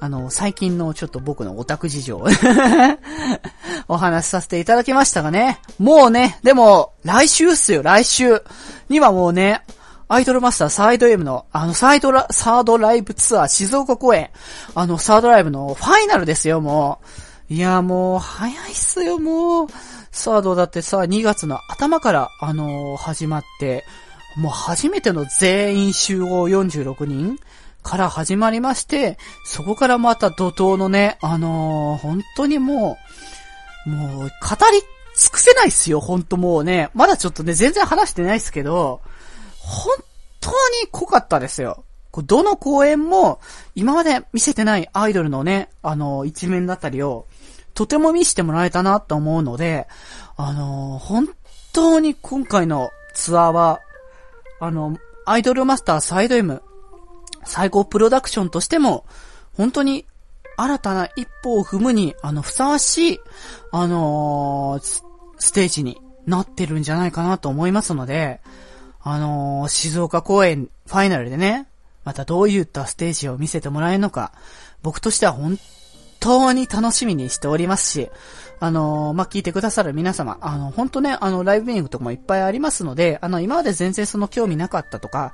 [0.00, 2.24] あの、最近のちょっと僕のオタク事情
[3.88, 5.60] お話しさせていただきましたがね。
[5.78, 8.42] もうね、でも、来週っすよ、来週
[8.88, 9.62] にはもうね、
[10.06, 14.30] アイドルマスターサイド M の、あの、サイドラ、サードライブツアー静岡公演、
[14.74, 17.00] あの、サードライブのファイナルですよ、も
[17.50, 17.54] う。
[17.54, 19.66] いや、もう、早いっすよ、もう。
[20.10, 23.84] サードだってさ、2月の頭から、あのー、始まって、
[24.36, 27.38] もう初めての全員集合46人
[27.88, 32.98] から始まりまして、そこからまた怒涛のね、あのー、本当にも
[33.86, 34.30] う、もう、語り
[35.16, 36.90] 尽くせないっすよ、本当もうね。
[36.92, 39.00] まだちょっとね、全然話してないっすけど、
[39.58, 39.96] 本
[40.38, 41.82] 当に濃かったですよ。
[42.26, 43.40] どの公演も、
[43.74, 47.26] 今まで見せてないアイドルのね、あの、一面だったりを、
[47.72, 49.88] とても見せてもらえたなと思うので、
[50.36, 51.30] あの、本
[51.72, 53.80] 当に今回のツアーは、
[54.60, 56.62] あの、アイドルマスターサイド M、
[57.48, 59.04] 最高プロダクションとしても、
[59.56, 60.06] 本当に
[60.56, 63.20] 新たな一歩を踏むに、あの、ふさわしい、
[63.72, 65.02] あのー、
[65.38, 68.40] ステージになってるんじゃないかなと思いますので、
[69.00, 71.68] あのー、静岡公演ファイナルでね、
[72.04, 74.32] またどういったステージを見せてもらえるのか、
[74.82, 75.58] 僕としては本
[76.20, 78.10] 当に楽しみにしておりますし、
[78.60, 85.32] あの、まあ、聞いてくださる皆様、あの、本当ね、あの、ライブビューイングとかもいっぱいありますので、あの、今まで全然その興味なかったとか、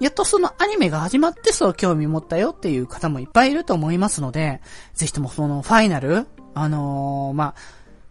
[0.00, 4.60] やっとそのアニメが始まってそう興味持ったよっていう方もいっぱいいると思いますので、
[4.94, 7.54] ぜひともそのファイナル、あのー、まあ、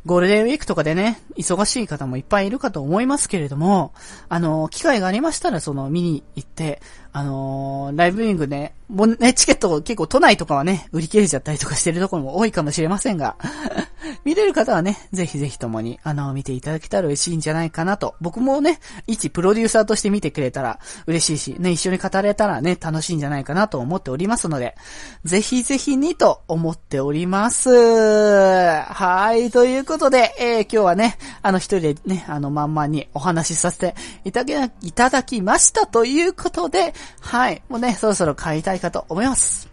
[0.06, 3.94] ゴールデンウィークとかでね、忙しい方もいっぱいいるかと思いますけれども、
[4.30, 13.36] あの、機会がありましたら、その、見に行って、あのー、ライブウィングね、もうね、チケット結構都内とかはね、売り切れちゃったりとかしてるところも多いかもしれませんが、
[14.26, 18.16] 見れる方はね、ぜひぜひともに、あの、見ていただけたら嬉しいんじゃないかなと。
[18.20, 24.76] 僕もね、一プロデューサーとして見てくれたら嬉しいし、ね、一緒に語れたらね、楽しいんじゃないかなと思っておりますので、
[25.24, 27.70] ぜひぜひにと思っております。
[27.70, 33.96] はい、ということで、えー、今日はね、あの一人でね、あの、まんまにお話しさせて
[34.26, 39.70] いただき、いただきましたということで、はい、もうね、そろそろ帰りたいかと思います。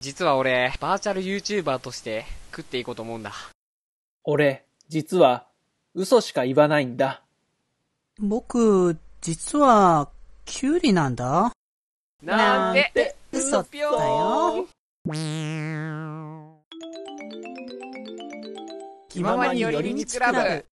[0.00, 3.32] 実は俺、バーチャル YouTuber として食っていこうと思うんだ。
[4.24, 5.46] 俺、実は、
[5.94, 7.22] 嘘しか言わないんだ。
[8.18, 10.08] 僕、実は、
[10.46, 11.52] キュウリなんだ。
[12.22, 14.66] なんて、嘘だよ。
[19.10, 20.64] 気ままに寄り道クラブ。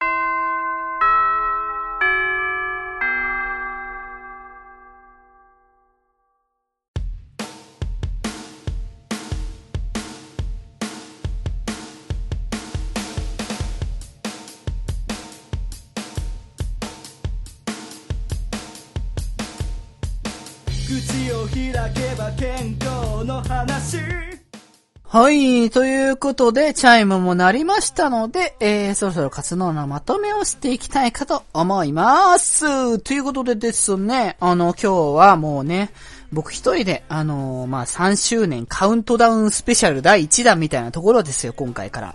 [25.11, 25.71] はい。
[25.71, 32.99] ということで、チャイムも鳴りましたので、えー、そろそろ活動のまとめをしていきたいかと思います。
[32.99, 35.93] ということでですね、あの、今日はもうね、
[36.31, 42.15] 僕一人で、あのー、まあ、3周年カウントダウンスペシャル第1弾みたいなところですよ、今回から。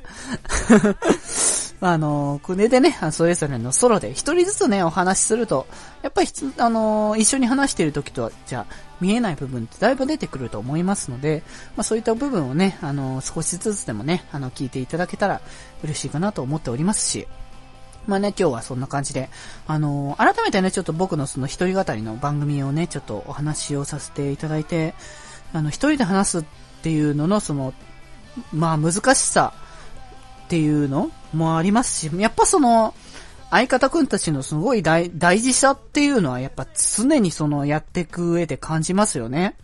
[1.83, 5.67] まああの、これでね、それぞれのソロで一人ずつね、お話しすると、
[6.01, 8.65] やっぱり、あの、一緒に話している時とは、じゃ、
[9.01, 11.43] 見えない部分ってだいぶ出てくると思いますので、
[11.75, 15.41] まあそういった部分をね、あの、少しずつでもね、あの、聞いていただけたら
[15.83, 17.27] 嬉しいかなと思っておりますし、
[18.07, 19.29] まあね、今日はそんな感じで、
[19.67, 24.93] あの改めてね、ちょっと僕のその一人語りの番組をね、ちょっとお話をさせていただいて、
[25.51, 26.43] あの、一人で話すっ
[26.81, 27.73] ていうのの、その、
[28.53, 29.53] まあ難しさ
[30.45, 32.93] っていうのもありますし、やっぱその、
[33.49, 39.55] 相方くんたちのすごい大事さっていうのはやっぱ常にそのやっていく上で感じますよね。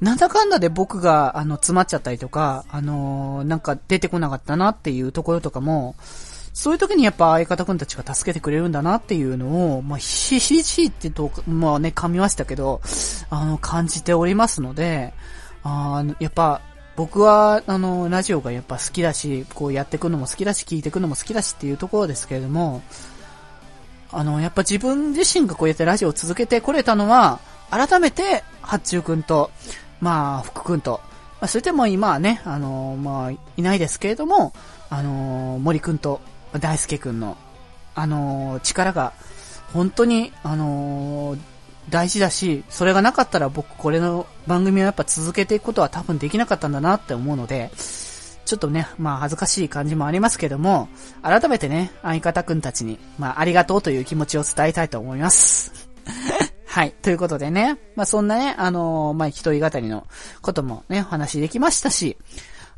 [0.00, 5.94] なんだかんだで僕があの詰まっちゃったりとか、あのー、なんか出てこなかったなっていうところとかも、
[6.54, 12.80] そういう時にやっぱ相方くんたちが助けてくれるんだなっていうのを、まあ、ひしひしってと、まあね、噛みましたけど、
[13.30, 15.14] あの、感じておりますので、
[15.62, 16.60] あのやっぱ、
[16.96, 22.82] 僕は、あの、ラジオがやっぱ好きだし、こうやっていくのも好きだし、聞いていくのも好きだしっていうところですけれども、
[24.10, 29.50] あの、やっぱ自分自身がこうやってラジオを続けてこれたのは、改めて、八中くんと、
[30.00, 31.00] まあ、福くんと、
[31.40, 34.52] まあ、それでも今はね、あの、まあ、いないですけれども、
[34.90, 36.20] あの、森くんと
[36.60, 37.38] 大輔くんの、
[37.94, 39.14] あの、力が、
[39.72, 41.36] 本当に、あの
[41.92, 47.70] 大事だし、それがなかったら僕これの番組をやっぱ続けていくことは多分できなかったんだなって思うので、
[48.46, 50.88] ちょっとね、まあ恥ずかしい感じもありますけども、
[51.22, 55.70] 改めてね、相方くんたちに、まあありがとうという気持ちを伝えたいと思います。
[56.66, 56.92] はい。
[57.02, 60.06] ということでね、まあそんなね、あのー、まあ一人語りの
[60.40, 62.16] こともね、お話できましたし、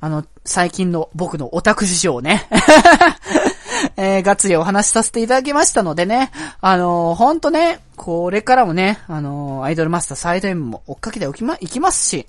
[0.00, 2.48] あの、最近の僕のオタク事情をね
[3.96, 12.26] えー、がっつりお話しさせていただきましたのでね、あのー、ほんとね、これからもね、あのー、アイドルマスターサイド M も追っかけておきま、いきますし、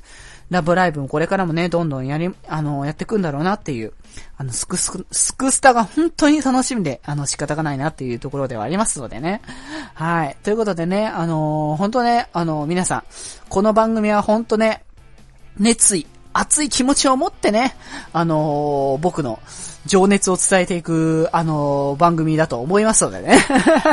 [0.49, 3.93] ラブライブもこれからもね、どんどんやり、あの、やってくんだろうなっていう、
[4.37, 9.41] あの、スクスク、スクスタが本当に楽しみで、あの、仕方がないなっていうところではありますのでね。
[9.95, 10.37] はい。
[10.43, 13.03] ということでね、あのー、本当ね、あの、皆さん、
[13.49, 14.83] この番組は本当ね、
[15.57, 16.05] 熱意、
[16.37, 17.75] 熱い気持ちを持ってね、
[18.11, 19.39] あのー、僕の
[19.85, 23.39] 情熱を伝えていく、あのー、番組だと思いますのでね。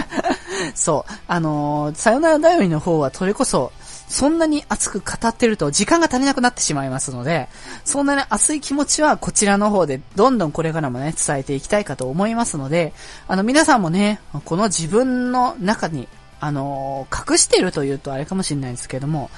[0.75, 1.13] そう。
[1.29, 3.71] あのー、さよならだよりの方はそれこそ、
[4.09, 7.49] そんなに熱く語ってると時間が足りなくなってしまいますので、
[7.85, 12.93] そんなね、熱い気持ちはこちらの方でどんどんこれからもね、伝えていきたいかと思いますので、
[13.29, 16.09] あの皆さんもね、この自分の中に、
[16.41, 19.31] あの隠しているというとあれかもしれないですけども、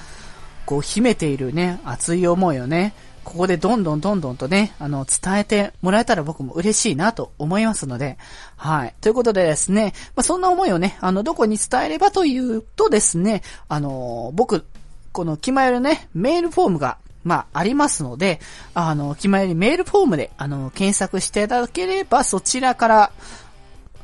[0.65, 8.17] こう秘めているね、熱い思いをね、ここでどんどんどんどんとね、あの、伝えてもらえたら僕も嬉しいなと思いますので、
[8.55, 8.93] はい。
[9.01, 14.63] ということでですね、まあ、そんな思いをね、あの、どこに伝えればというとですね、あの、僕、
[15.11, 18.39] この決まるね、メールフォームがまあ、ありますので、
[18.75, 23.11] あの、気前にメールフォームで、あの、検索していただければ、そちらから、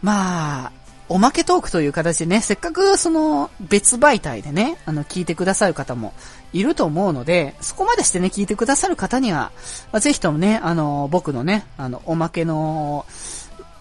[0.00, 0.72] まあ、
[1.12, 6.14] おまけトークという形でね、せっかくその別媒体でね、あの聞いてくださる方も
[6.54, 9.52] いると思うので、そこまでしてね、聞いてくださる方には、
[9.92, 13.04] まあ、ぜひともね、あの、僕のね、あの、おまけの、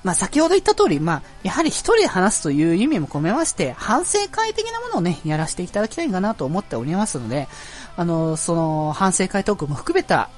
[0.03, 7.47] まあ、先ほど言った通り、まあ、やはり一人で話すという意味も込めまして、反省会的なものをね、やらせていただきたいかなと思っておりますので、
[7.95, 10.29] あの、その、反省会トークも含めた、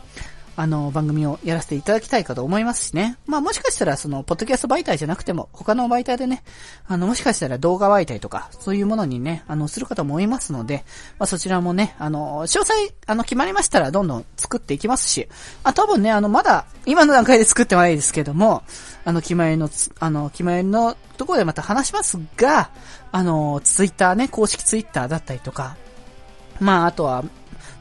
[0.56, 3.18] あの、番組をやらせていただきたいかと思いますしね。
[3.26, 6.44] まあもしかしたら、その、ポッドキャスト媒体じゃなくても、他の媒体でね、
[6.88, 10.86] あの、もしかしたら動画媒体とか、そういうものにね、あの、するかと思いますので、
[11.18, 12.74] まあそちらもね、あの、詳細、
[13.08, 15.28] あの、決まりましたら、どんどん作っていきますし、
[15.64, 18.64] あ、多分ね、あの、まだ、今の段階で作ってはないですけども、
[19.06, 22.70] あの、決まりの、あの、決まりのところでまた話しますが、
[23.12, 25.76] あの、ツイッターね、公式ツイッターだったりとか、
[26.60, 27.24] まあ、あとは、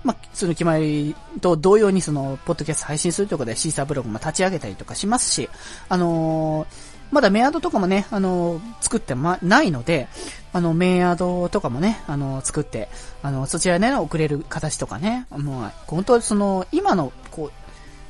[0.05, 5.49] まあ、その決まりと同様にその、ポッドキャスト配信するということでシーサーブログも立ち上げたりとかしますし、
[5.89, 6.67] あのー、
[7.13, 10.09] まだメアドとかもね、あのー、作ってま、ないので、
[10.53, 12.89] あの、メアドとかもね、あのー、作って、
[13.23, 17.53] あの、そちらね、送れる形とかね、もう、本当その、今の、こう、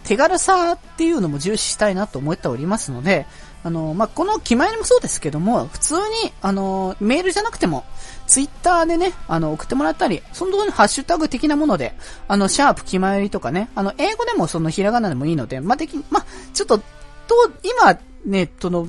[0.05, 3.27] 手軽さっていうのも重視したいなと思っておりますので、
[3.65, 7.85] あの、まあ、この気まりもそうですけども、普通に、あの、メールじゃなくても、
[8.27, 11.95] ツイッターでね、あの、送ってもらったり、そのところにハッシュタグ的なもので、
[12.29, 16.85] あの、シャープ決まりとかね、あの、英語でもそのひらがなでもいいので、まあ、でき、まあ、ちょっと、と、
[17.63, 18.89] 今、ね、その、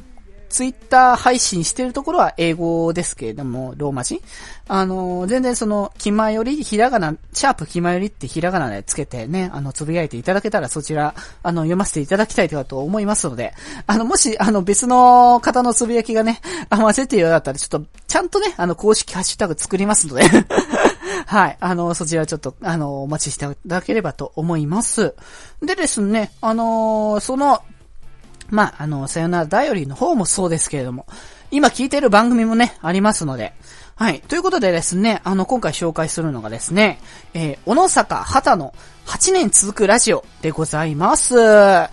[0.53, 4.21] ツイッター配信してるところは英語ですけれども、ローマ字
[4.67, 13.55] あの、全然その、気まより、ひらがな、シャープ気まよりってひらがなでつけてね、あの、つぶやいていただけたらそちら、あの、読ませていただきたいと思いますので、
[13.87, 16.39] あの、もし、あの、別の方のつぶやきがね、
[16.69, 20.23] あ、混ぜてるようだったら、ちょっと、ちゃんとね、あの、公式ハッシュタグ作りますので
[21.25, 21.57] はい。
[21.59, 25.15] あの、そちらちょっと、あの、お待ちしていただければと思います。
[25.63, 27.63] でですね、あのその、
[28.49, 31.05] まあ、あの、さよならダイオリーの方もそうですけれども、
[31.51, 33.53] 今聞いてる番組もね、ありますので、
[33.95, 34.21] はい。
[34.21, 36.99] ということでですね、あの、今回紹介するのがですね、
[37.35, 38.73] えー、小野坂畑の
[39.05, 41.37] 8年続くラジオでございます。
[41.37, 41.87] は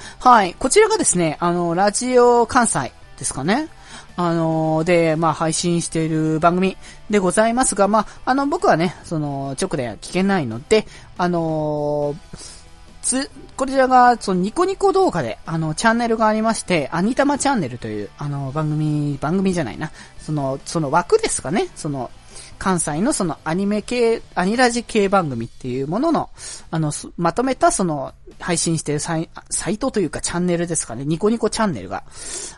[0.44, 0.54] い。
[0.58, 3.68] こちらがですね、あの、ラジオ関西ですかね。
[4.16, 6.78] あのー、で、まあ、配信している番組
[7.10, 10.86] でございますが、まあ、あの、僕はね、その、直で聞けないので、
[11.18, 12.59] あのー
[13.02, 19.90] つ、こちらが、そのニコニコ動画で、あの、チャンネルがありまして、アニタマチャンネルという、あの、番組、番組じゃないな。
[20.18, 21.68] その、その枠ですかね。
[21.74, 22.10] その、
[22.58, 26.30] 関西のそのアニメ系、アニラジ系番組っていうものの、
[26.70, 32.04] あの、まとめたその、配信してるサイサイトというかチャンネルですかね、ニコニコチャンネルが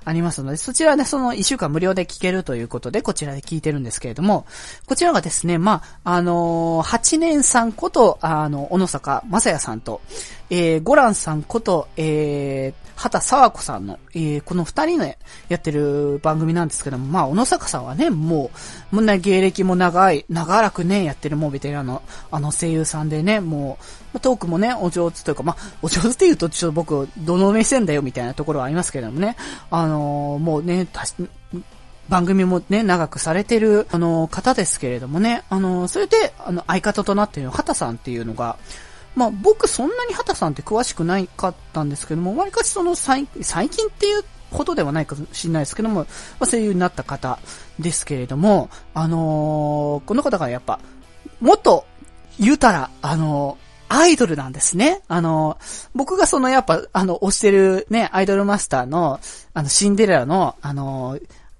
[0.04, 4.46] ありますので、そちらでその1週間無料で聞けるということで、こちらで聞いてるんですけれども、
[4.86, 10.00] こちらがですね、まあ、あのー、8年さんこと、あの、小野坂正也さんと、
[10.54, 15.16] えー、ゴランさんこと、えー、畑沢子さんの、えー、この二人のや
[15.56, 18.50] ってる番組なんですけども、まあ、小野坂さんはね、も
[18.92, 23.78] う、もうね、芸歴も長い、長らくね、やってるもうベテランの、あの声優さんでね、も
[24.12, 29.36] う、トークもね、お上手というか、まあ、お上手って言うと、ちょっと僕、どの目線だよみたいなところはありますけどもね、
[29.70, 30.86] あのー、もうね、
[32.10, 38.58] 番組もね、長くされてる、あの、方ですけれどもね、あの、それで、あの、相方となっている畑さんっていうのが、
[39.14, 46.06] まあ僕そんなに畑さんって詳しくないかったんですけども、わりかしその最最近って言っほどではないかもしれないですけども、ま
[46.40, 47.38] あ、声優になった方
[47.80, 50.78] ですけれども、あのーこの方がやっぱ、
[51.40, 51.86] もっと
[52.38, 55.02] 言うたら、あのーアイドルなんですね。
[55.06, 55.58] あの
[55.94, 59.20] 僕がそのやっぱ、あの、推してるね、アイドルマスターの、
[59.52, 61.18] あの、シンデレラの、あの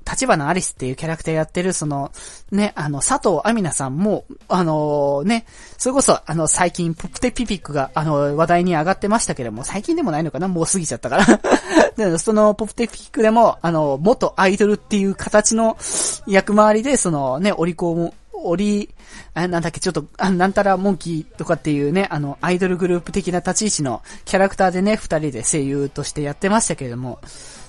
[0.08, 2.12] 立花アリスっていうキャラクターやってる、その、
[2.50, 5.46] ね、あの、佐藤アミナさんも、あのね、
[5.78, 10.48] それこそ、あの、最近、ポプテピピックが、あの、話題に上がってましたけども、最近でもないのかな？
[10.48, 11.40] もう過ぎちゃったから。
[11.96, 15.76] でその、ポプテピピックでも、あの、元アイドルっていう形の
[16.26, 18.92] 役回りで、その、ね、オリコン、オリ、
[19.34, 27.20] なんだっけ、ちょっと、なんたらモンキーとかっていうね、あの、アイドルグループ的な立ち位置のキャラクターでね、二人で声優としてやってましたけれども、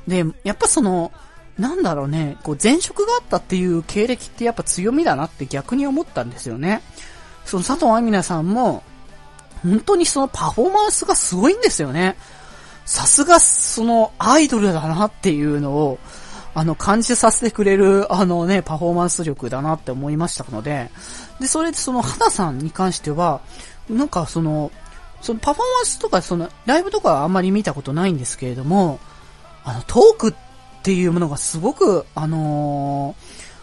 [0.07, 1.11] で、やっぱその、
[1.57, 6.81] なんだろうね、こう前職があったっていう経歴ってやっぱ強みだなって逆に思ったんですよね。
[7.45, 8.83] その佐藤亜美奈さんも、
[9.61, 12.17] 本当にそのパフォーマンスがすごいんですよね。
[12.85, 15.99] さすがそのアイドルだなっていうのを、
[16.55, 20.91] あの、感じさせてくれる、あのね、パフォーマンス力だなって思いましたので、
[21.39, 23.41] で、それでその、花さんに関しては、
[23.89, 24.71] なんかその、
[25.21, 28.99] そのパフォーマンスとか、その、ライブとかはあんまり見たことないんですけれども、
[29.63, 30.33] あの、トークっ
[30.84, 33.53] っていうものがすごく、あのー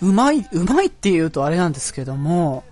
[0.00, 2.64] うまい、うまいっていうとあれなんですけども、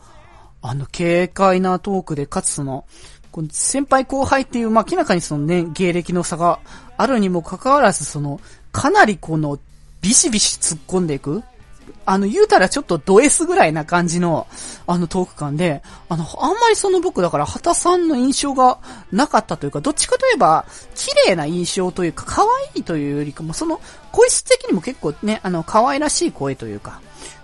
[0.63, 2.87] あの、軽快なトークで、かつその、
[3.31, 6.59] この先輩後輩っていう、まあ、明らかにそのね、芸歴の差が
[6.97, 8.41] あるにもかかわらず、その、
[8.73, 9.59] かなりこの、
[10.01, 11.43] ビシビシ突っ込んでいく。
[12.05, 14.47] あの、言うたらちょっとド S ぐらいな感じの、
[14.87, 18.79] あのトーク感で、あの、あんまりその僕だから、畑さんの印象が
[19.13, 23.81] なかったというか、どっちかといえば、綺麗な印象というか、可愛いというよりかも、その、
[24.11, 27.01] 声質的にも結構ね、あの、可愛らしい声というか、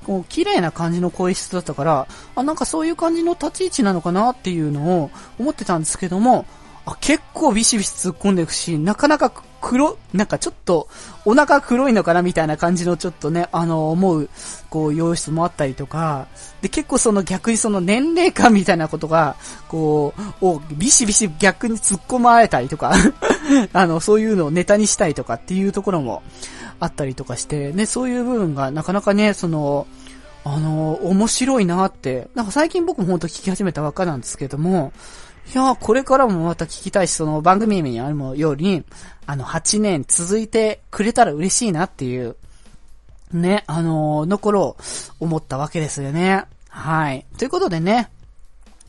[0.06, 6.46] こう、綺麗な感じの声質だったから、あ、なんかそういう感じの立ち位置なのかなっていうのを思ってたんですけども、
[6.88, 9.30] あ、結構ビシビシ突っ込んでいくし、なかなか
[9.60, 10.88] 黒、なんかちょっと、
[11.26, 14.30] お腹黒いのかなみたいな感じのちょっとね、あの、思う、
[14.70, 16.28] こう、様子もあったりとか、
[16.62, 19.36] で、結構その逆にその年齢感みたいなことが、
[19.68, 22.94] こう、をビシビシ逆に突っ込まれたりとか、
[23.74, 26.22] あの、そういうのをネタにしたりとかっていうところも
[26.80, 29.86] あったりとかして、ね、そういう部分がなかなかね、その、
[30.44, 34.92] あの、面白いなって、なんか最近僕も本当聞き始めたばっかなんですけども、
[35.54, 38.84] いや、これからもまた聞きたいし、その番組名にあるように、
[39.26, 42.36] あの、8年続いてくれたら嬉しいなっていう、
[43.32, 44.76] ね、あのーの頃
[45.20, 46.44] 思ったわけですよね。
[46.68, 47.24] はい。
[47.38, 48.10] ということでね、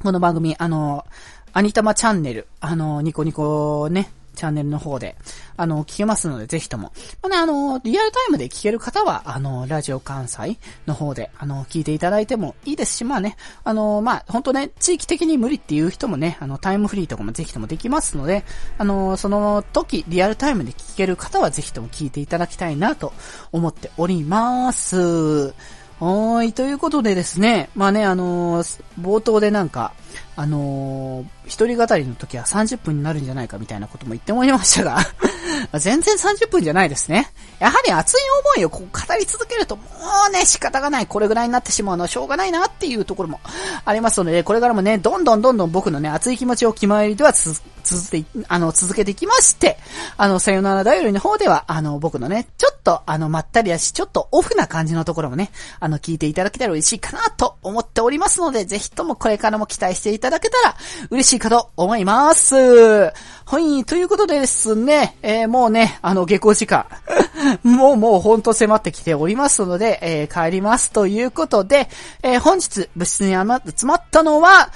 [0.01, 5.17] この番組、あのーアニタマチャンネル、あのーニコニコね、チャンネルの方で、
[5.57, 6.93] あの、聞けますので、ぜひとも。
[7.21, 13.35] まあね、あの、リアルタイムで聞ける方は、あの、ラジオ関西の方で、あの、聞いていただいてもいいですし、まあね、
[13.65, 18.45] あの、まあ、本当ね、地域的に無理っていう人もね、あの、タイムフリーとかもぜひともできますので、
[18.77, 23.11] あの、その時、リアルタイムで聞ける方は、ぜひとも聞いていただきたいなと
[23.51, 25.53] 思っております。
[25.99, 26.53] はーい。
[26.53, 29.93] ということでですね、まあね、あのー冒頭でなんか、
[30.35, 34.99] あのー一人語りの時は30分になるんじゃないかみたいなことも言ってもらいましたが、
[35.79, 37.31] 全然30分じゃないですね。
[37.59, 38.21] やはり熱い
[38.55, 39.83] 思いをこう語り続けると、も
[40.29, 41.07] うね、仕方がない。
[41.07, 43.41] これぐらいになってしまうのはしょうがないなっていうところも
[43.83, 49.77] ありますので、これからもね、どんどんどんどん僕のね、熱い気持ちを決まりではつ続けて、あの、続けていきまして、
[50.17, 60.75] あの、さよならだよりの方では、あの、僕のね、ちょっと、あの、まったりやし、ちょっとオフな感じのところもね、あの、聞いていただけたら嬉しいかなと思っておりますので、ぜひともこれからも期待していただけたら
[61.09, 62.55] 嬉しいかと思います。
[62.55, 66.85] はい、ということでですね、えーもうね、あの、下校時間、
[67.63, 71.89] もうもうほんと迫ってきておりますので、えー帰りますということで、
[72.21, 74.69] えー本日、部室に余って詰まったのは、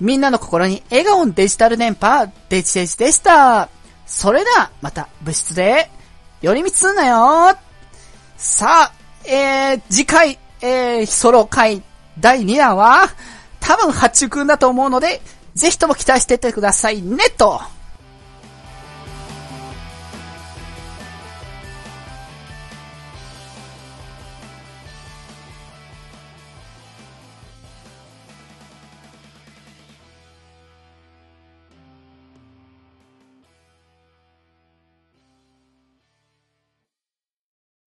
[0.00, 3.68] みんなの心に笑顔のデジタル電波、デジデジでした。
[4.06, 5.90] それでは、また部室で、
[6.42, 7.56] 寄り道すんなよ
[8.36, 8.92] さあ、
[9.24, 11.82] えー、次回、えー、ソロ回
[12.20, 13.08] 第2弾は、
[13.60, 15.20] 多分、八中くんだと思うので、
[15.54, 17.60] ぜひとも期待しててくださいね、と。